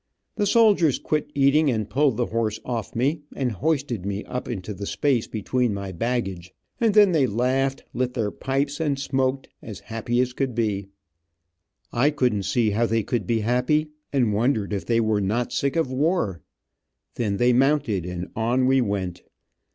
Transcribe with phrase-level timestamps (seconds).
[0.35, 4.73] The soldiers quit eating and pulled the horse of me, and hoisted me up into
[4.73, 9.81] the space between my baggage, and then they laughed, lit their pipes and smoked, as
[9.91, 10.87] happy as could be.
[11.93, 15.53] I couldn t see how they could be happy, and wondered if they were not
[15.53, 16.41] sick of war.
[17.13, 19.21] Then they mounted, and on we went.